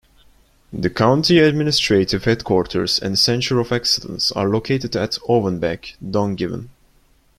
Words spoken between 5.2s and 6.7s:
Owenbeg, Dungiven.